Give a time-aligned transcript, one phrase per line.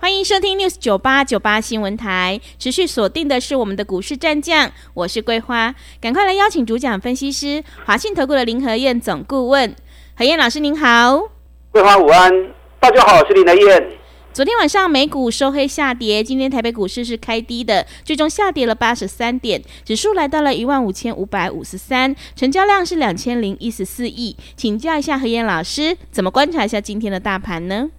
[0.00, 9.76] 欢迎收听 News 九八九八新闻台，持续锁定的是我们的股市战将，我是桂花，赶快来邀请主讲分析师华信投顾的林和燕总顾问，
[10.16, 11.28] 何燕老师您好，
[11.70, 12.32] 桂花午安，
[12.80, 13.90] 大家好，我是林和燕。
[14.32, 27.90] 昨天晚上美股收黑下跌，今天台北股市是开低的，最终下跌了八十三点，指数来到了一万五千五百五十三，成交量是两千零一十四亿，请教一下何燕老师，怎么观察一下今天的大盘呢？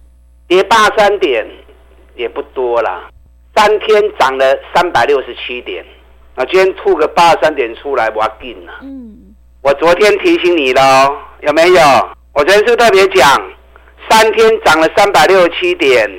[0.48, 1.46] 跌八三点。
[2.14, 3.08] 也不多啦，
[3.54, 5.84] 三天涨了三百六十七点，
[6.34, 8.72] 啊，今天吐个八十三点出来，我劲了。
[8.82, 11.10] 嗯，我昨天提醒你了，
[11.40, 11.80] 有没有？
[12.34, 13.40] 我昨天是特别讲，
[14.08, 16.10] 三天涨了三百六十七点，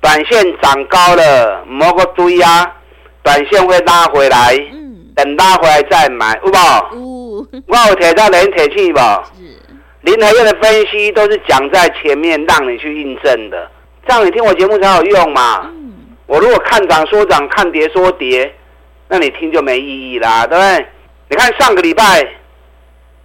[0.00, 2.74] 短线涨高了，莫个堆呀，
[3.22, 6.50] 短线会拉回来，嗯，等拉回来再买，有
[6.98, 7.46] 无？
[7.66, 8.98] 我有铁到连铁气不？
[8.98, 9.56] 是。
[10.02, 13.68] 林和燕的分析都是讲在前面，让你去印证的。
[14.06, 15.62] 这样你听我节目才有用嘛？
[15.64, 15.92] 嗯、
[16.26, 18.54] 我如果看涨说涨，看跌说跌，
[19.08, 20.86] 那你听就没意义啦，对不对？
[21.28, 22.24] 你看上个礼拜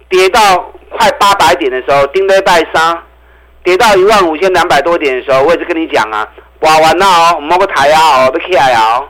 [0.08, 3.00] 跌到快八百点的时候，盯着拜杀，
[3.62, 9.08] 跌到一万五千两百多点的时候，我也是跟你讲啊，挂完了哦，摸个台啊，哦，被起来哦。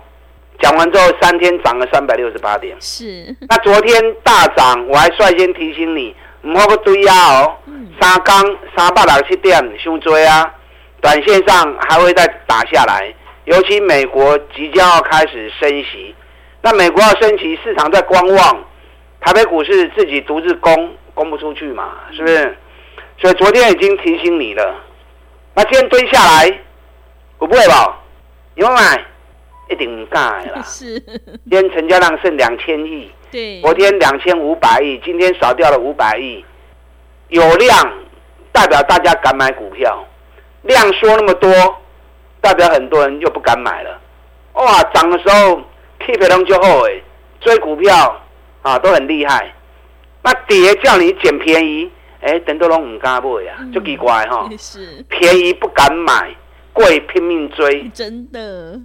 [0.60, 2.76] 讲完之后，三天涨了三百六十八点。
[2.80, 3.34] 是。
[3.48, 7.56] 那昨天大涨，我还率先提醒你，唔好个堆啊哦，
[8.00, 8.44] 三刚
[8.76, 10.54] 三百六十七点，伤多啊。
[11.02, 13.12] 短线上还会再打下来，
[13.44, 16.14] 尤其美国即将要开始升息，
[16.62, 18.64] 那美国要升息，市场在观望，
[19.20, 22.56] 台北股市自己独自攻攻不出去嘛，是不是？
[23.18, 24.74] 所以昨天已经提醒你了，
[25.54, 26.60] 那今天蹲下来，
[27.38, 28.00] 我不会吧？
[28.54, 29.04] 有没有买？
[29.70, 30.62] 一定不敢了。
[30.64, 31.00] 是。
[31.00, 36.44] 今天成交量剩两千亿，对，昨天两千五百亿，今天少掉了五百亿，
[37.28, 37.92] 有量
[38.52, 40.06] 代表大家敢买股票。
[40.62, 41.50] 量缩那么多，
[42.40, 44.00] 代表很多人又不敢买了。
[44.54, 45.60] 哇，涨的时候
[46.00, 47.02] keep 住就好哎，
[47.40, 48.20] 追股票
[48.62, 49.52] 啊都很厉害。
[50.22, 51.90] 那跌叫你捡便宜，
[52.20, 54.48] 哎，等都拢唔敢买呀，就奇怪哈。
[54.56, 56.34] 是便宜不敢买，
[56.72, 58.80] 贵拼命追，真的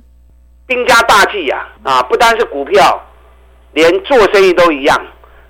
[0.66, 1.68] 兵家大忌呀！
[1.84, 3.02] 啊，不单是股票，
[3.74, 5.00] 连做生意都一样。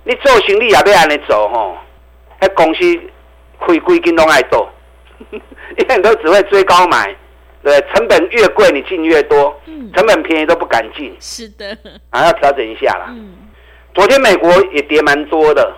[0.04, 1.76] 你做生意也要安尼做吼，
[2.40, 2.80] 那公司
[3.58, 4.68] 亏贵金拢爱做。
[5.76, 7.14] 因为你都只会追高买，
[7.62, 11.76] 对，成本越贵你进越多，嗯，成本便宜都不敢进，是的，
[12.10, 13.06] 啊，要调整一下啦。
[13.08, 13.36] 嗯，
[13.94, 15.72] 昨天美国也跌蛮多的，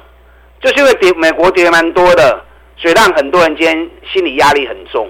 [0.61, 2.45] 就是因为跌美国跌蛮多的，
[2.77, 5.09] 所以让很多人今天心理压力很重。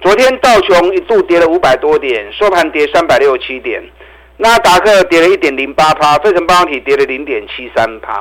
[0.00, 3.82] 昨天道琼一度跌了五百多点，收盘跌三百六十七点，
[4.36, 8.12] 纳达克跌了一点零八趴，费城半导体跌了零点七三趴。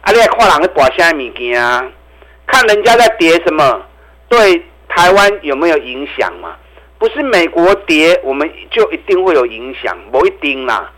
[0.00, 1.86] 啊，你还看人在博啥物件啊？
[2.46, 3.82] 看人家在跌什么？
[4.28, 4.62] 对。
[4.98, 6.56] 台湾有没有影响嘛？
[6.98, 10.92] 不是美国跌，我们就一定会有影响，不一定啦。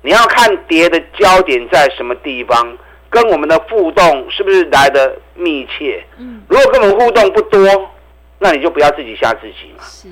[0.00, 2.78] 你要看跌的焦点在什么地方，
[3.10, 6.02] 跟我们的互动是不是来的密切？
[6.18, 7.90] 嗯，如果跟我们互动不多，
[8.38, 9.84] 那你就不要自己吓自己嘛。
[9.84, 10.08] 是。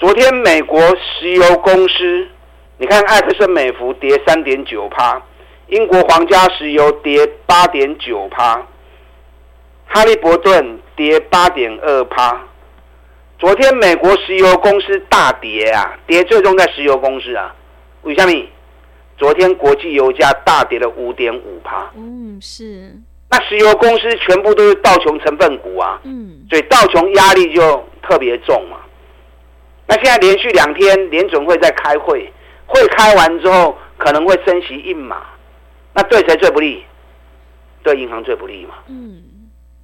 [0.00, 2.26] 昨天美国石油公司，
[2.78, 5.22] 你看艾克森美孚跌三点九趴，
[5.68, 8.60] 英国皇家石油跌八点九趴，
[9.86, 12.42] 哈利伯顿跌八点二趴。
[13.38, 17.54] 昨天美国石油公司大跌啊，跌最终在石油公司啊。
[18.02, 18.46] 为什么？
[19.18, 21.90] 昨天国际油价大跌了五点五趴。
[21.96, 22.94] 嗯，是。
[23.28, 26.00] 那石油公司全部都是道琼成分股啊。
[26.04, 26.46] 嗯。
[26.48, 28.78] 所以道琼压力就特别重嘛。
[29.86, 32.32] 那现在连续两天联准会在开会，
[32.66, 35.22] 会开完之后可能会升息一码。
[35.92, 36.82] 那对谁最不利？
[37.82, 38.76] 对银行最不利嘛。
[38.88, 39.22] 嗯。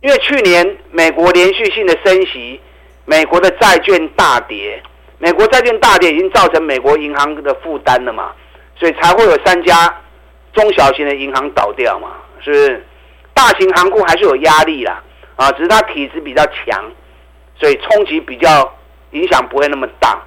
[0.00, 2.58] 因为去年美国连续性的升息。
[3.04, 4.82] 美国的债券大跌，
[5.18, 8.32] 美国债券大跌已经造成美国银行的负担了嘛，
[8.76, 9.92] 所以才会有三家
[10.52, 12.86] 中小型的银行倒掉嘛，是不是？
[13.34, 15.02] 大型行库还是有压力啦，
[15.36, 16.90] 啊，只是它体质比较强，
[17.56, 18.72] 所以冲击比较
[19.12, 20.22] 影响不会那么大。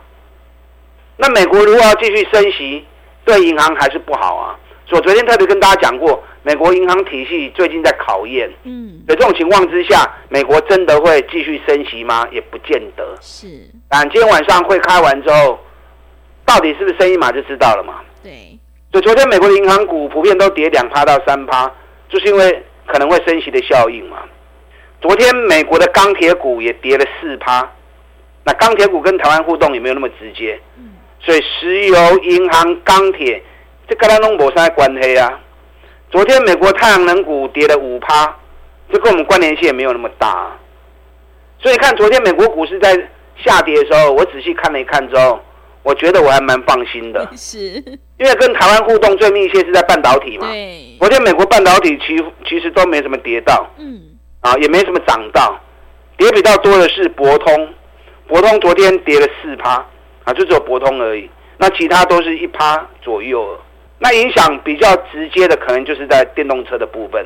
[1.17, 2.85] 那美国如果要继续升息，
[3.23, 4.59] 对银行还是不好啊。
[4.87, 6.21] 所以我昨天特别跟大家讲过。
[6.45, 12.23] 美国银行体系最近在考验，嗯，在这种情况之下，美国真的会继续升息吗？
[12.31, 13.17] 也不见得。
[13.19, 13.47] 是，
[13.89, 15.59] 但今天晚上会开完之后，
[16.45, 17.95] 到底是不是升一码就知道了嘛？
[18.21, 18.31] 对。
[18.91, 21.65] 所以昨天美国的银行股普遍都跌两趴到三趴，
[22.09, 24.17] 就是因为可能会升息的效应嘛。
[25.01, 27.67] 昨天美国的钢铁股也跌了四趴，
[28.43, 30.59] 那钢铁股跟台湾互动也没有那么直接，
[31.21, 33.41] 所以石油、银行、钢铁
[33.87, 35.41] 这跟它拢没啥关系啊。
[36.15, 38.33] 昨天美国太阳能股跌了五趴，
[38.89, 40.29] 这跟我们关联性也没有那么大。
[40.29, 40.57] 啊。
[41.59, 42.95] 所以看昨天美国股市在
[43.43, 45.37] 下跌的时候，我仔细看了一看之后，
[45.83, 47.59] 我觉得我还蛮放心的， 是，
[48.17, 50.47] 因为跟台湾互动最密切是在半导体嘛。
[50.47, 52.15] 对，昨天美国半导体其
[52.47, 54.01] 其实都没什么跌到，嗯，
[54.39, 55.59] 啊，也没什么涨到，
[56.15, 57.73] 跌比较多的是博通，
[58.25, 59.85] 博通昨天跌了四趴，
[60.23, 63.59] 啊，就只有博通而已，那其他都是一趴左右。
[63.99, 67.25] 那影响比较直接的，可能就是在电动车的部分，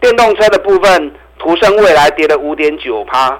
[0.00, 3.38] 电动车的部分，途胜未来跌了五点九趴。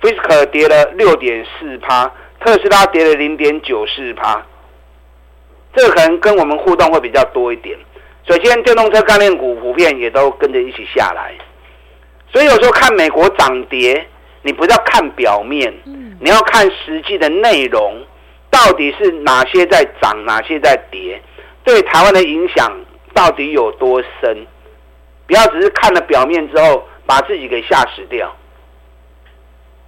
[0.00, 2.10] Fisker 跌了六点四趴，
[2.40, 4.44] 特斯拉跌了零点九四趴，
[5.76, 7.78] 这个可能跟我们互动会比较多一点。
[8.26, 11.32] 首先，电动车概念股普遍也都跟着一起下来，
[12.32, 14.04] 所以有时候看美国涨跌，
[14.42, 15.72] 你不要看表面，
[16.18, 18.04] 你要看实际的内容，
[18.50, 21.22] 到底是哪些在涨，哪些在跌，
[21.64, 22.72] 对台湾的影响
[23.14, 24.46] 到底有多深？
[25.26, 28.34] 不要只是看了表面之后，把自己给吓死掉。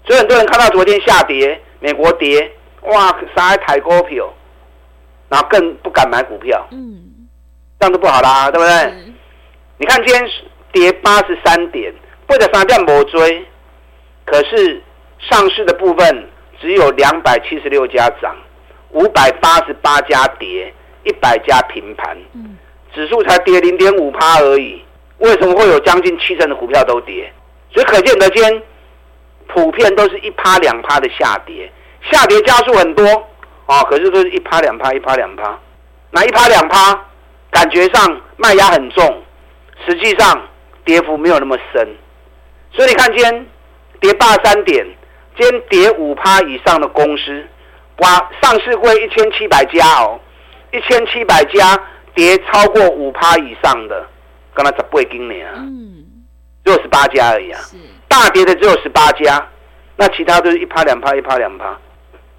[0.07, 2.51] 所以很多人看到昨天下跌，美国跌，
[2.83, 4.33] 哇，杀来抬股票，
[5.29, 7.03] 然后更不敢买股票，嗯，
[7.81, 8.75] 这样都不好啦，对不对？
[8.75, 9.15] 嗯、
[9.79, 10.31] 你看今天
[10.73, 11.93] 跌八十三点，
[12.29, 13.47] 或者三点没追，
[14.25, 14.83] 可是
[15.19, 16.29] 上市的部分
[16.61, 18.37] 只有两百七十六家涨，
[18.91, 20.73] 五百八十八家跌，
[21.05, 22.57] 一百家平盘，嗯，
[22.95, 24.83] 指数才跌零点五趴而已，
[25.19, 27.33] 为什么会有将近七成的股票都跌？
[27.73, 28.63] 所以可见得今天。
[29.47, 31.71] 普遍都是一趴两趴的下跌，
[32.11, 33.05] 下跌加速很多
[33.67, 35.57] 啊，可是都是一趴两趴，一趴两趴，
[36.11, 36.99] 那一趴两趴，
[37.51, 39.23] 感觉上卖压很重，
[39.87, 40.49] 实际上
[40.85, 41.89] 跌幅没有那么深，
[42.73, 43.47] 所以你看今天
[44.01, 44.85] 跌八三点，
[45.39, 47.47] 今天跌五趴以上的公司，
[47.99, 48.09] 哇，
[48.43, 50.19] 上市会一千七百家哦，
[50.75, 51.79] 一千七百家
[52.15, 54.05] 跌超过五趴以上的，
[54.53, 56.05] 刚才十八斤呢，嗯，
[56.65, 57.61] 只有十八家而已啊。
[58.09, 59.45] 大跌的只有十八家，
[59.97, 61.67] 那其他都是一趴两趴，一趴两趴。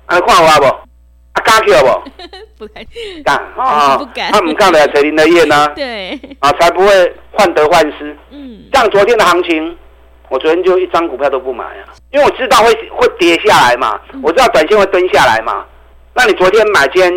[0.07, 0.65] 啊，看我不？
[0.65, 2.11] 啊，敢去不？
[2.65, 2.85] 不敢，
[3.25, 3.97] 敢啊！
[3.97, 4.31] 不敢。
[4.31, 5.67] 他们干的谁林的业呢？
[5.75, 6.19] 对。
[6.39, 8.15] 啊，才不会患得患失。
[8.31, 8.63] 嗯。
[8.73, 9.77] 像昨天的行情，
[10.29, 15.65] 我昨天就一张股票都不买啊，因为我知道会会跌下来嘛，我知道短线会蹲下来嘛。
[16.13, 17.11] 那你昨天买间，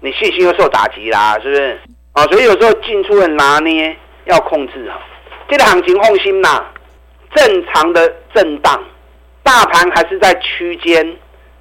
[0.00, 1.78] 你信心又受打击啦，是不是？
[2.12, 3.96] 啊，所以有时候进出的拿捏
[4.26, 5.00] 要控制好。
[5.48, 6.72] 这个行情放心啦。
[7.34, 8.82] 正常的震荡，
[9.42, 11.14] 大盘还是在区间，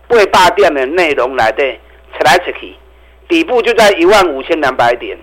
[0.08, 1.62] 未霸点的内容来的，
[2.14, 2.74] 扯来扯去，
[3.28, 5.18] 底部就在一万五千两百点，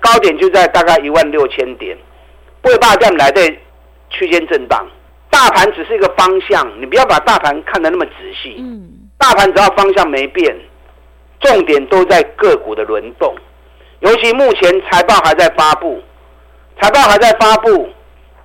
[0.00, 1.96] 高点就在大概一万六千点，
[2.64, 3.40] 未霸点来的
[4.10, 4.84] 区间震荡，
[5.30, 8.56] 大盘只是一个方向，你不要把大盘看得那么仔细。
[8.58, 10.52] 嗯，大盘只要方向没变，
[11.44, 13.32] 重点都在个股的轮动，
[14.00, 16.02] 尤其目前财报还在发布，
[16.82, 17.88] 财报还在发布，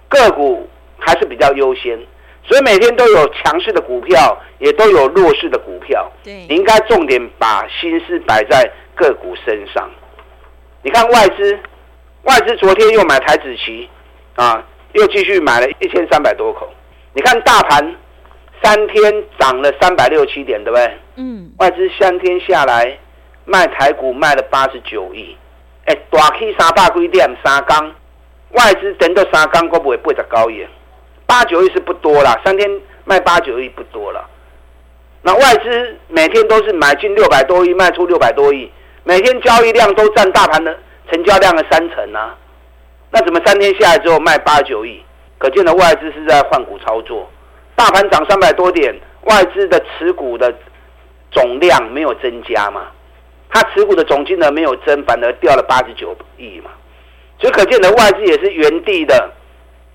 [0.08, 0.70] 个股。
[1.02, 1.98] 还是比较优先，
[2.44, 6.12] 所以每天都有强势的股票，也都有弱势的股票。
[6.22, 9.90] 对，你应该重点把心思摆在个股身上。
[10.82, 11.58] 你看外资，
[12.24, 13.90] 外资昨天又买台子期，
[14.36, 14.62] 啊，
[14.92, 16.70] 又继续买了一千三百多口。
[17.14, 17.96] 你看大盘
[18.62, 20.98] 三天涨了三百六七点，对不对？
[21.20, 21.52] 嗯。
[21.58, 22.98] 外资三天下来
[23.46, 25.36] 卖台股卖了八十九亿，
[25.86, 27.94] 哎，大起三百几点三缸，
[28.52, 30.66] 外资等到三缸会不会八十九亿？
[31.26, 32.68] 八九亿是不多啦，三天
[33.06, 34.28] 卖八九亿不多了。
[35.22, 38.72] 那外资每天都是买进六百多亿，卖出六百多亿，
[39.04, 40.76] 每天交易量都占大盘的
[41.12, 42.36] 成交量的三成啊。
[43.12, 45.04] 那怎么三天下来之后卖八九亿？
[45.38, 47.30] 可见的外资是在换股操作。
[47.76, 50.54] 大盘涨三百多点，外资的持股的
[51.32, 52.88] 总量没有增加嘛？
[53.50, 56.72] 他持股的总金额没有增，反而掉了八十九亿嘛？
[57.40, 59.32] 所以可见的外资也是原地的。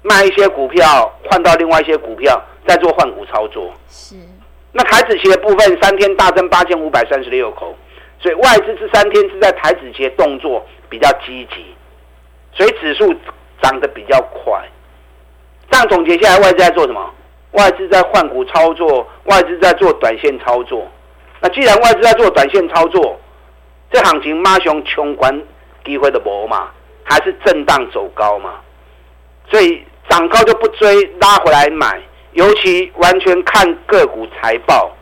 [0.07, 3.73] 卖一些股票，换到另外一些股票，再做换股操作。
[3.89, 4.17] 是。
[4.71, 7.75] 那台子期的部分，三天大增八千五百三十六口，
[8.21, 11.75] 所以外资这三天是在台子期动作比较积极，
[12.53, 13.15] 所以指数
[13.63, 14.63] 涨得比较快。
[15.71, 17.11] 这样总结下来，外资在做什么？
[17.53, 20.87] 外资在换股操作，外资在做短线操作。
[21.45, 23.21] 那既然外资在做短线操作，
[23.93, 25.43] 这行情马上冲关
[25.85, 26.71] 机会的无嘛，
[27.05, 28.55] 还是震荡走高嘛？
[29.51, 29.85] 所以。
[30.07, 31.99] 涨高就不追，拉回来买，
[32.33, 34.95] 尤其完全看个股财报。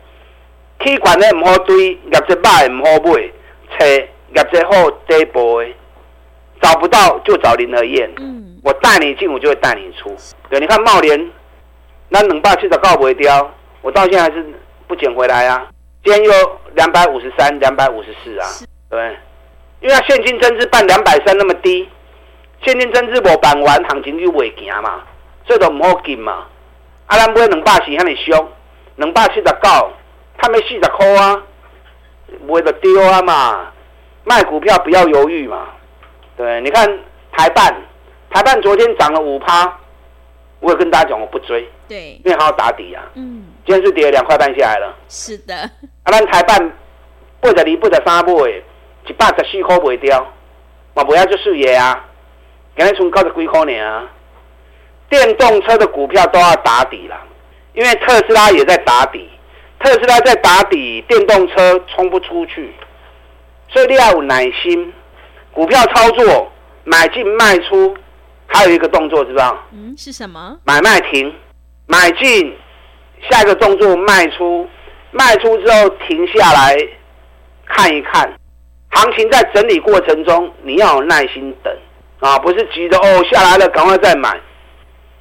[0.79, 3.13] K 管的唔好堆，业绩坏唔好买，
[3.77, 5.67] 车业绩好底部的，
[6.61, 8.09] 找不到就找林和燕。
[8.21, 10.17] 嗯，我带你进，我就会带你出。
[10.49, 11.31] 对，你看茂联，
[12.09, 13.51] 那两百七十九卖掉，
[13.83, 14.47] 我到现在还是
[14.87, 15.67] 不捡回来啊。
[16.05, 18.47] 今天又两百五十三、两百五十四啊，
[18.91, 19.17] 对，
[19.81, 21.89] 因为它现金增资办两百三那么低，
[22.63, 25.03] 现金增资无办完，行情就未行嘛，
[25.47, 26.47] 所以都唔好进嘛。
[27.07, 28.49] 啊，咱买两百四，遐尼俗，
[28.97, 29.93] 两百七十九，
[30.39, 31.43] 他们四十块啊，
[32.47, 33.69] 买就丢啊嘛。
[34.25, 35.67] 卖股票不要犹豫嘛，
[36.37, 36.87] 对，你看
[37.33, 37.75] 台半，
[38.31, 39.79] 台半昨天涨了五趴，
[40.61, 43.03] 我有跟大家讲我不追，对，因为还要打底啊。
[43.15, 44.97] 嗯，今天是跌了两块半下来了。
[45.09, 45.71] 是的，啊，
[46.13, 46.59] 咱台半
[47.41, 48.33] 八十二、八十三买，
[49.07, 50.33] 一百十四块卖掉，
[50.95, 52.05] 嘛不要就输爷啊，
[52.77, 54.09] 今日从高十几块呢啊。
[55.09, 57.17] 电动车的股票都要打底了，
[57.75, 59.29] 因为特斯拉也在打底，
[59.79, 62.73] 特斯拉在打底，电动车冲不出去。
[63.69, 64.93] 所以你要有耐心，
[65.53, 66.51] 股票操作
[66.85, 67.95] 买进卖出，
[68.47, 69.55] 还有一个动作知道？
[69.73, 70.59] 嗯，是什么？
[70.65, 71.35] 买卖停，
[71.87, 72.57] 买进，
[73.31, 74.69] 下一个动作卖出，
[75.11, 76.77] 卖出之后停下来
[77.67, 78.33] 看一看，
[78.91, 81.75] 行情在整理过程中，你要有耐心等
[82.21, 84.39] 啊，不是急着哦下来了赶快再买，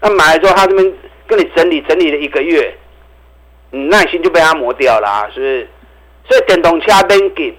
[0.02, 0.94] 那买了之后他这边
[1.28, 2.76] 跟你整理整理了一个月，
[3.70, 5.70] 你耐心就被他磨掉了啊，是不是？
[6.28, 7.56] 所以电动车免紧。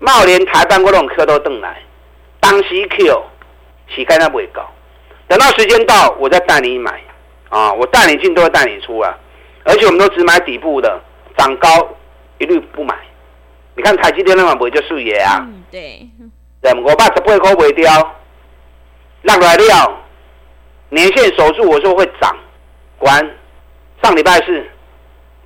[0.00, 1.80] 茂联台半，我拢科都等来，
[2.40, 3.24] 当时 Q
[3.88, 4.70] 时间还未到，
[5.26, 7.00] 等到时间到，我再带你买
[7.48, 7.72] 啊！
[7.72, 9.16] 我带你进，都会带你出啊！
[9.64, 11.00] 而且我们都只买底部的，
[11.36, 11.68] 涨高
[12.38, 12.94] 一律不买。
[13.76, 15.40] 你看台积电那么不会就输爷啊？
[15.40, 16.08] 嗯，对。
[16.60, 18.14] 对，我把十八块卖掉，
[19.22, 19.98] 让来料，
[20.90, 22.36] 年线守住，我说会涨。
[22.98, 23.36] 果然
[24.02, 24.64] 上礼拜四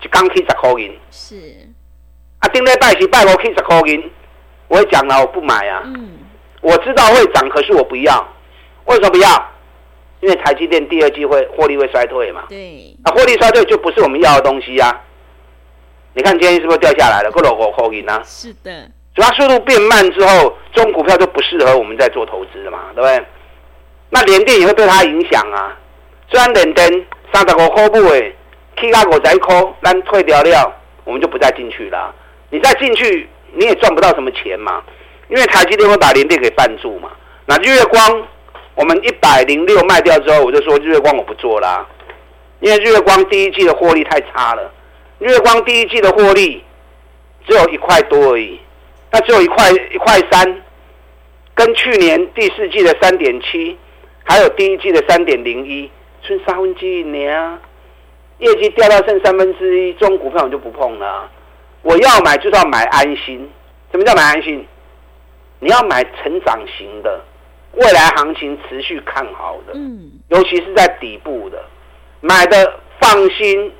[0.00, 0.98] 就刚去十块银。
[1.10, 1.37] 是。
[2.40, 4.10] 啊，顶礼拜是拜五去十块银。
[4.68, 5.82] 我也讲了，我不买啊。
[5.87, 6.18] 嗯，
[6.60, 8.28] 我知道会涨，可是我不要。
[8.84, 9.50] 为什么不要？
[10.20, 12.44] 因为台积电第二季会获利会衰退嘛。
[12.48, 12.96] 对。
[13.04, 14.92] 啊，获利衰退就不是我们要的东西啊。
[16.14, 17.30] 你看今天是不是掉下来了？
[17.30, 18.20] 过了我口音呢？
[18.25, 18.90] 是的。
[19.14, 23.26] 主要速度变慢之后，中股票就不适合我们在做投资了嘛，对不对？
[24.10, 25.76] 那联电也会对它影响啊。
[26.30, 28.34] 虽然联电三十五块不诶，
[28.80, 30.72] 起到五十一块，但退掉了，
[31.04, 32.14] 我们就不再进去了。
[32.50, 33.28] 你再进去。
[33.54, 34.82] 你也赚不到什么钱嘛，
[35.30, 37.10] 因为台积电会把联电给绊住嘛。
[37.46, 38.28] 那日月光，
[38.78, 41.85] 我们一百零六卖掉之后，我就说日月光我不做啦，
[42.61, 44.73] 因为日月光第一季的获利太差了。
[45.18, 46.62] 日月光第一季的获利
[47.44, 48.61] 只有一块多而已，
[49.11, 50.62] 那只有一块一块三，
[51.56, 53.76] 跟去年第四季的三点七，
[54.23, 55.90] 还有第一季的三点零一，
[56.23, 57.58] 剩三分之一年啊，
[58.38, 61.28] 业绩掉到剩三分之一，这种股票我就不碰了。
[61.82, 63.50] 我要买就是要买安心，
[63.90, 64.64] 什么叫买安心？
[65.58, 67.20] 你要买成长型的，
[67.72, 71.62] 未来行情持续看好的，嗯，尤其是在底部的，
[72.20, 73.72] 买的放心，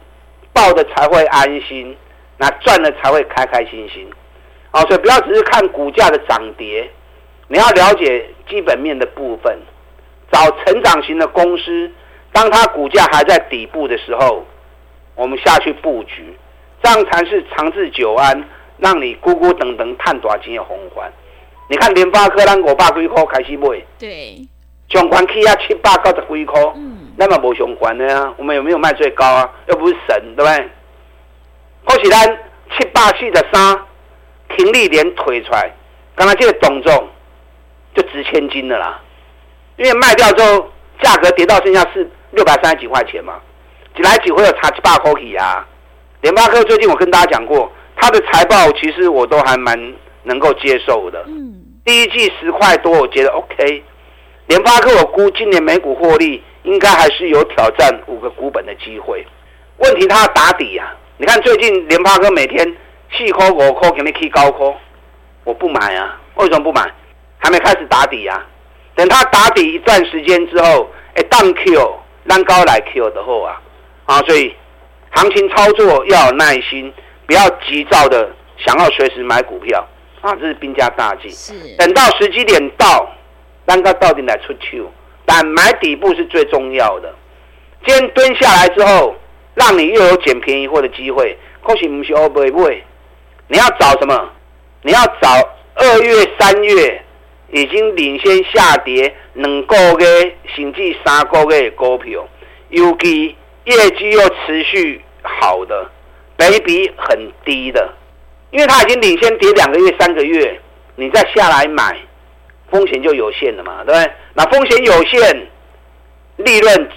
[0.53, 1.97] 抱的才会安心，
[2.37, 4.09] 那赚的才会开开心心。
[4.73, 6.89] 哦，所以不要只是看股价的涨跌，
[7.49, 9.59] 你要了解基本面的部分，
[10.31, 11.91] 找成长型的公司，
[12.33, 14.45] 当它股价还在底部的时候，
[15.15, 16.37] 我们下去布局。
[16.81, 18.45] 这样才是长治久安，
[18.77, 21.11] 让你咕咕等等探短期的红环。
[21.69, 24.49] 你看联发科，咱五百几块开始买，对，
[24.89, 29.51] 上关起啊七百九十几块，嗯，那么无上关的啊，我们有没有卖最高啊？
[29.69, 30.69] 又不是神，对不对？
[31.85, 32.27] 或许咱
[32.77, 33.79] 七百四十三，
[34.57, 35.71] 停利点推出来，
[36.17, 37.09] 刚刚这个动作
[37.95, 39.01] 就值千金的啦。
[39.77, 40.71] 因为卖掉之后，
[41.03, 43.35] 价格跌到剩下是六百三十几块钱嘛，
[43.95, 45.67] 几来几回有差七八块起啊。
[46.23, 49.95] 联发科最近我跟大家讲过，它的财报其实我都还蛮
[50.29, 51.25] 能够接受的。
[51.27, 51.53] 嗯，
[51.85, 53.83] 第一季十块多，我觉得 OK。
[54.47, 59.27] 联发科我估今年每股获利应该还是有挑战五个股本的机会。
[59.79, 62.77] 问题它打底啊，你看最近联发科每天
[63.13, 64.73] 四块五块给你开高科，
[65.45, 66.21] 我不买啊。
[66.37, 66.89] 为什么不买？
[67.39, 68.47] 还没开始打底啊。
[68.95, 73.61] 等它打底一段时间之后，哎，当 Q 让高来 Q 的后啊，
[74.05, 74.55] 啊，所以。
[75.11, 76.93] 行情操作要有耐心，
[77.27, 79.85] 不要急躁的想要随时买股票
[80.21, 81.29] 啊，这是兵家大忌。
[81.31, 83.11] 是，等到时机点到，
[83.67, 84.91] 让它到底来出球，
[85.25, 87.15] 但买底部是最重要的。
[87.87, 89.15] 今天蹲下来之后，
[89.55, 91.37] 让你又有捡便宜货的机会。
[91.63, 92.83] 可是不是欧不会，
[93.49, 94.31] 你要找什么？
[94.83, 95.29] 你要找
[95.75, 97.03] 二月、三月
[97.51, 102.27] 已经领先下跌两个月甚至三个月的股票，
[102.71, 103.37] 尤其。
[103.65, 105.91] 业绩又持续好的，
[106.39, 107.93] 本益比很低的，
[108.51, 110.61] 因为它已经领先跌两个月、三个月，
[110.97, 111.97] 你再下来买，
[112.71, 114.13] 风险就有限了嘛，对不对？
[114.35, 115.47] 那风险有限，
[116.37, 116.89] 利润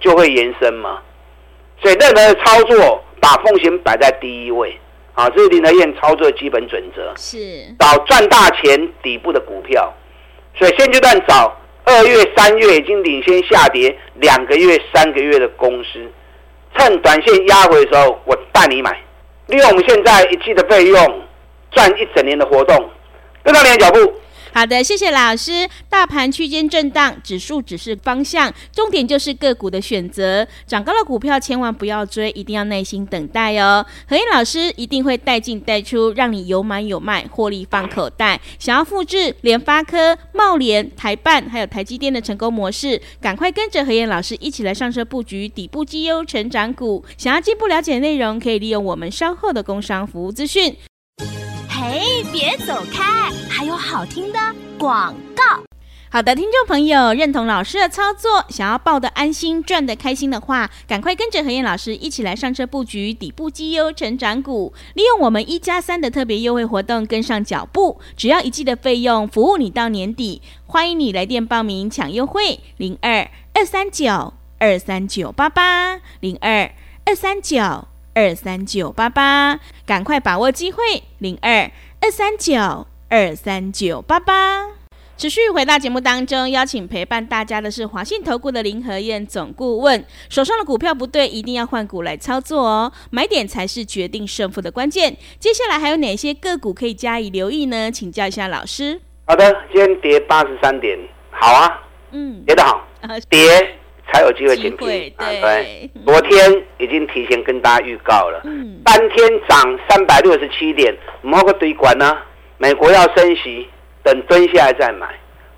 [0.00, 1.00] 就会延伸嘛。
[1.80, 4.78] 所以任何的操作，把风险摆在第一位
[5.14, 7.14] 啊，这是林德燕操作的基本准则。
[7.16, 7.38] 是
[7.78, 9.92] 找赚大钱底部的股票，
[10.56, 16.06] 所以现阶段找二月、三月已经领先下跌两个月、三个月的公司，
[16.76, 19.00] 趁短线压回的时候，我带你买，
[19.48, 21.22] 利用我们现在一季的费用
[21.72, 22.88] 赚一整年的活动，
[23.42, 23.98] 跟上你的脚步。
[24.58, 25.68] 好的，谢谢老师。
[25.88, 30.44] 大盘区间震荡，指数只是方向，重点就是个股的选择。
[30.66, 33.86] 涨高的股票千万不要追，一定要耐心等待哦。
[34.08, 38.40] 何燕老师一定会带进带出，让你有买有卖，获利放口袋。
[38.58, 47.04] 想要复制联发科、茂联、台办还有台积电的成功模式，赶快跟着何燕老师一起来上车布局底部绩优成长股。
[47.16, 50.76] 想要进一步了解内容，可以利用我们稍后的工商服务资讯。
[51.80, 53.30] 嘿，别走开！
[53.48, 54.38] 还有好听的
[54.76, 55.62] 广告。
[56.10, 70.42] 好的，听众朋友，认同老师的操作，想要抱得安心、赚得开心的话，赶快跟着何燕老师一起来上车布局底部绩优成长股，利用我们一加三的特别优惠活动，跟上脚步，只要一季的费用，服务你到年底。
[70.66, 76.72] 欢迎你来电报名抢优惠，零二二三九二三九八八零二
[77.04, 77.86] 二三九。
[78.18, 81.04] 二三九八八，赶快把握机会！
[81.18, 81.70] 零二
[82.00, 84.66] 二三九二三九八八。
[85.16, 90.04] 持续回到节目当中，邀请陪伴大家的是华信投顾的林和燕总顾问。
[90.28, 95.16] 手上的股票不对，一定要换股来操作哦，买点才是决定胜负的关键。
[95.38, 97.88] 接下来还有哪些个股可以加以留意呢？
[97.88, 99.00] 请教一下老师。
[99.26, 100.98] 好的，今天跌八十三点，
[101.30, 103.78] 好啊，嗯，跌得好，啊、跌。
[104.10, 105.26] 才有机会捡便宜啊！
[105.28, 112.16] 对，昨天已经提前跟大家预告了，嗯，当天涨三百六十七点，摸个堆管呢？
[112.56, 113.68] 美国要升息，
[114.02, 115.06] 等蹲下来再买。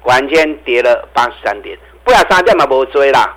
[0.00, 3.36] 果然间跌了八十三点，不要杀掉嘛，不追啦。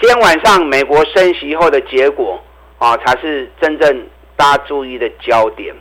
[0.00, 2.42] 今天晚上美国升息后的结果
[2.78, 5.74] 啊，才是真正大家注意的焦点。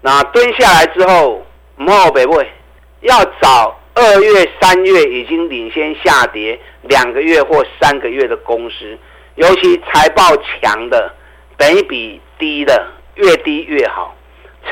[0.00, 1.44] 那蹲下来之后，
[1.76, 2.46] 摸北位
[3.00, 3.76] 要找。
[3.94, 8.98] 二月、三月已经领先下跌两个月或三个月的公司，
[9.36, 11.12] 尤其财报强的、
[11.56, 14.14] 本益比低的，越低越好。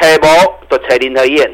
[0.00, 1.50] 找无就找林和燕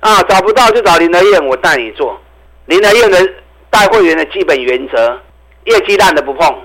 [0.00, 2.18] 啊，找不到就找林和燕，我带你做。
[2.66, 3.32] 林和燕的
[3.68, 5.20] 带会员的基本原则：
[5.64, 6.62] 业绩烂的不碰，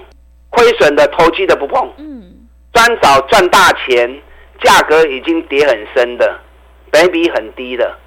[0.49, 1.91] 亏损的、投机的不碰。
[1.97, 4.21] 嗯，专找赚大钱、
[4.61, 6.39] 价格已经跌很深的、
[6.89, 7.97] 本益比很低的，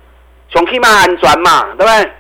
[0.48, 2.10] 总起码安全嘛，对不对？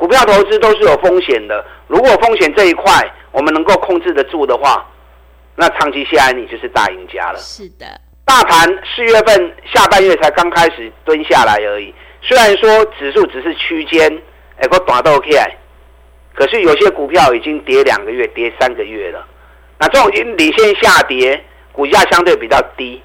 [0.00, 2.90] 股票投资都是有风险的，如果风险这一块
[3.32, 4.82] 我们能够控制得住的话，
[5.54, 7.38] 那长期下来你就是大赢家了。
[7.38, 7.84] 是的，
[8.24, 14.10] 大盘四月份下半月才刚开始蹲下来而已，虽然说指数只是区间，
[14.56, 15.28] 哎，个短都 OK，
[16.34, 19.22] 可是有些股票已经跌两个月、跌三个月了，
[19.78, 23.02] 那这种已经领先下跌，股价相对比较低，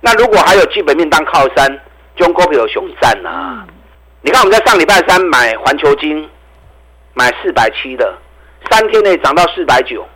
[0.00, 1.78] 那如果还有基本面当靠山，
[2.16, 3.66] 中国股票熊战啊！
[3.68, 3.74] 嗯、
[4.22, 6.26] 你看我们在上礼拜三买环球晶。
[7.18, 8.16] 买四百七的，
[8.70, 10.06] 三天内涨到四百九，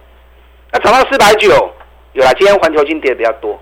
[0.70, 1.48] 那涨到四百九，
[2.12, 2.32] 有了。
[2.38, 3.60] 今天环球金跌的比较多，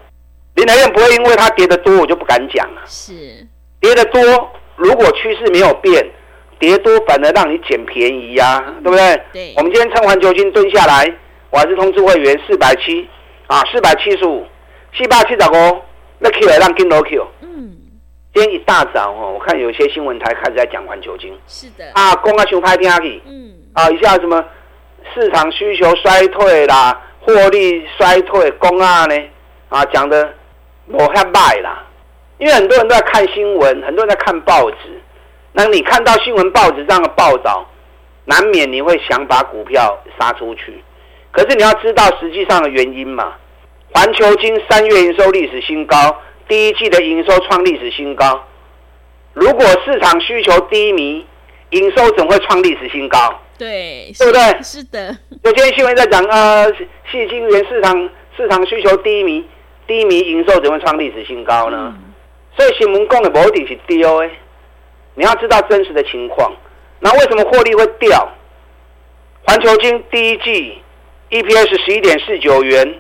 [0.57, 2.83] 林台院不会因为它跌的多，我就不敢讲了。
[2.85, 3.15] 是
[3.81, 4.21] 跌的多，
[4.77, 6.07] 如果趋势没有变，
[6.59, 9.23] 跌多反而让你捡便宜呀、啊，对不对？
[9.33, 9.55] 对。
[9.57, 11.11] 我们今天趁环球金蹲下来，
[11.49, 13.09] 我还是通知会员四百七
[13.47, 14.47] 啊，四百七十五，
[14.95, 15.81] 七八七十五，
[16.19, 17.27] 那 Q 来让跟楼 Q。
[18.31, 18.35] 嗯。
[18.35, 21.37] 今天一大早哦，我看有些新闻台开始在讲环球金。
[21.47, 21.85] 是的。
[21.95, 23.21] 啊，公啊，熊拍天下去。
[23.27, 23.53] 嗯。
[23.73, 24.45] 啊，一下什么
[25.15, 29.15] 市场需求衰退啦，获利衰退，公啊呢？
[29.69, 30.33] 啊，讲的
[30.87, 31.85] 我很卖啦。
[32.39, 35.01] 因为很多人都在看新闻，很多人在看报纸。
[35.53, 37.69] 那你看到新闻报纸这样的报道，
[38.25, 40.83] 难免你会想把股票杀出去。
[41.33, 43.35] 可是你要知道实际上的原因嘛。
[43.93, 45.97] 环球金三月营收历史新高。
[46.51, 48.45] 第一季的营收创历史新高，
[49.35, 51.25] 如果市场需求低迷，
[51.71, 53.33] 营收怎会创历史新高？
[53.57, 54.61] 对，对不对？
[54.61, 55.17] 是的。
[55.45, 56.67] 有今天新闻在讲，呃，
[57.09, 59.47] 细晶圆市场市场需求低迷，
[59.87, 61.95] 低迷营收怎会创历史新高呢？
[61.97, 62.13] 嗯、
[62.57, 64.31] 所以新闻讲的不一定是对的，
[65.15, 66.53] 你要知道真实的情况。
[66.99, 68.29] 那为什么获利会掉？
[69.47, 70.83] 环球金第一季
[71.31, 72.99] EPS 十一点四九元，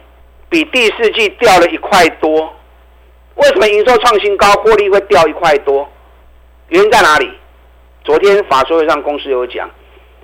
[0.48, 2.54] 比第四季掉了一块多。
[3.36, 5.88] 为什么营收创新高，获利会掉一块多？
[6.68, 7.30] 原因在哪里？
[8.04, 9.68] 昨天法说会上公司有讲，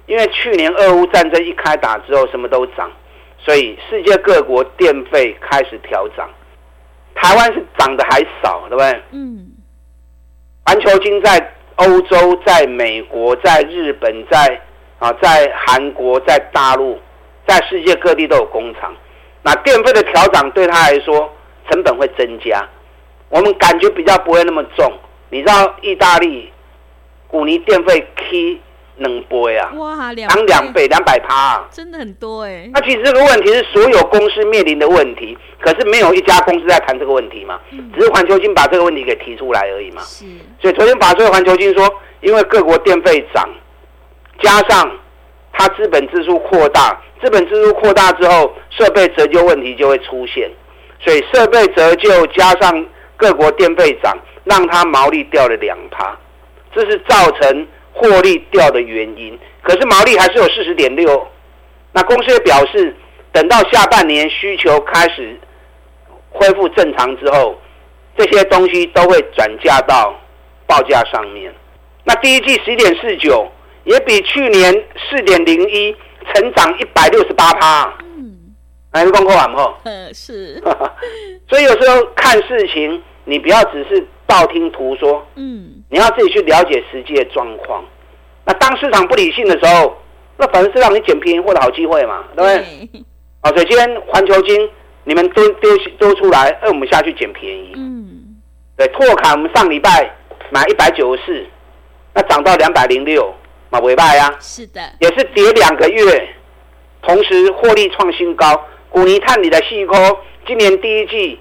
[0.07, 2.91] 因为去年俄乌战争一开打之后，什么都涨，
[3.39, 6.29] 所以世界各国电费开始调涨。
[7.15, 9.03] 台湾是涨的还少，对不对？
[9.13, 9.53] 嗯。
[10.65, 14.61] 环球金在欧洲、在美国、在日本、在
[14.99, 16.99] 啊，在韩国、在大陆
[17.47, 18.95] 在世界各地都有工厂。
[19.43, 21.31] 那电费的调涨对他来说
[21.71, 22.67] 成本会增加，
[23.29, 24.93] 我们感觉比较不会那么重。
[25.31, 26.51] 你知道意大利
[27.27, 28.61] 古尼电费 K
[28.99, 29.73] 能波啊？
[29.75, 31.69] 哇，两涨两倍，两百趴啊！
[31.71, 32.71] 真的很多哎、欸。
[32.73, 37.61] 那其实这个问题是所有公司面临的问题，可是没有一家公司在谈这个问题嘛？
[37.73, 40.01] 嗯、只是环球金把这个问题给提出来而已嘛。
[40.03, 40.25] 是。
[40.63, 43.47] 所以昨天法说环球金说，因为各国电费涨，
[44.41, 44.91] 加上
[45.53, 50.51] 它资本支出扩大，资本支出扩大之后，设备折旧问题就会出现，
[51.01, 52.87] 所以设备折旧加上
[53.17, 56.17] 各国电费涨，让它毛利掉了两趴，
[56.75, 57.67] 这是造成。
[57.99, 61.27] 获利掉的原因，可是毛利还是有四十点六。
[61.93, 62.95] 那公司也表示，
[63.33, 65.35] 等到下半年需求开始
[66.29, 67.59] 恢复正常之后，
[68.19, 70.15] 这些东西都会转嫁到
[70.67, 71.51] 报价上面。
[72.05, 73.51] 那第一季十一点四九，
[73.85, 74.71] 也比去年
[75.09, 75.97] 四点零一
[76.35, 77.95] 成长一百六十八趴。
[79.03, 80.63] 嗯，来，功课完后，嗯，是。
[81.49, 84.07] 所以有时候看事情，你不要只是。
[84.29, 87.85] 道听途说，嗯，你要自己去了解实际的状况。
[88.45, 89.97] 那当市场不理性的时候，
[90.37, 93.05] 那反正是让你捡便宜货的好机会嘛，对不对？
[93.43, 94.69] 啊，所以今天环球金
[95.05, 97.73] 你们都丢丢出来，哎，我们下去捡便宜。
[97.77, 98.37] 嗯，
[98.77, 100.13] 对，拓卡我们上礼拜
[100.51, 101.47] 买一百九十四，
[102.13, 103.33] 那涨到两百零六，
[103.71, 104.37] 嘛尾拜呀。
[104.41, 106.29] 是的，也是跌两个月，
[107.01, 108.61] 同时获利创新高。
[108.97, 111.39] 古尼碳里的矽科今年第一季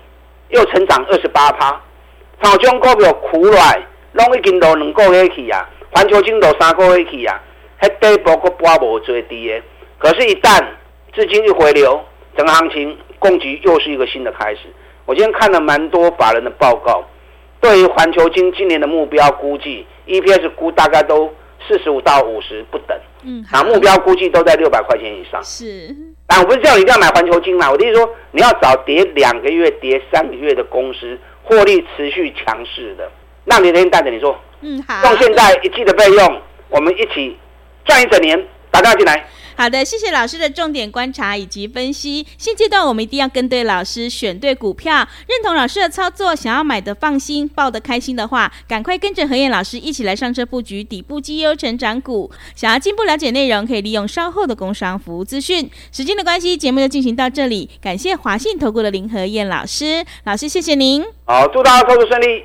[0.49, 1.71] 又成长二十八趴。
[2.39, 7.41] 好，这种股票苦来，拢已经都两个月去啊，环球金都三个月去啊，
[7.77, 9.61] 还底部个波无最低的。
[9.97, 10.61] 可是，一旦
[11.13, 12.03] 资金一回流，
[12.35, 14.63] 整个行情供给又是一个新的开始。
[15.05, 17.05] 我今天看了蛮多法人的报告，
[17.61, 21.33] 对于环球金今年的目标估计，EPS 估大概都
[21.65, 22.99] 四十五到五十不等。
[23.25, 25.43] 嗯，啊，目标估计都在六百块钱以上。
[25.43, 25.95] 是，
[26.27, 31.17] 但我不是叫你一定要买环球金嘛，我的意思说，你要找跌两个月、跌三个月的公司。
[31.47, 33.07] 获利持续强势的，
[33.43, 37.37] 那你天带着你说，嗯，好，用现在一季的费用，我们一起
[37.85, 38.35] 赚一整年，
[38.71, 39.23] 打电话进来。
[39.57, 42.25] 好的，谢谢老师的重点观察以及分析。
[42.37, 52.29] 现阶段我们一定要跟对老师，选对股票，认同老师的操作，想要买的放心，抱得开心的话，赶快跟着何燕老师一起来上车布局底部绩优成长股。
[52.55, 55.69] 想要进一步了解内容，可以利用稍后的工商服务资讯。
[55.91, 61.03] 时间的关系，节目就进行到这里，感谢华信投顾的林何燕老师，老师谢谢您。
[61.25, 62.43] 好，祝大家操作顺利。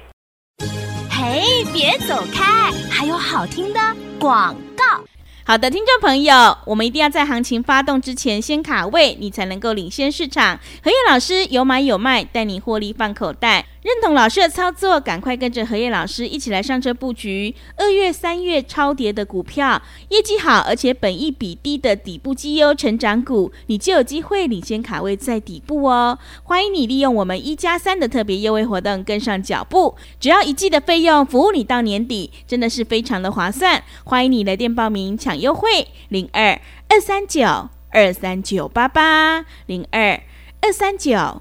[1.11, 3.81] 嘿，别走开，还有好听的
[4.19, 5.05] 广告。
[5.43, 10.61] 好的，听众朋友，我们一定要在行情发动之前先卡位，你才能够领先市场。
[10.85, 13.67] 何燕老师有买有卖，带你获利放口袋。
[13.83, 26.19] 认同老师的操作，赶快跟着和彦老师一起来上车布局二月、三月超跌的股票，业绩好而且本益比低的底部绩优成长股，你就有机会领先卡位在底部哦。
[26.43, 33.83] 欢迎你利用我们一加三的特别优惠活动跟上脚步，只要一季的费用，服务你到年底，真的是非常的划算。
[34.05, 40.21] 欢迎你来电报名抢优惠，零二二三九二三九八八零二
[40.61, 41.41] 二三九。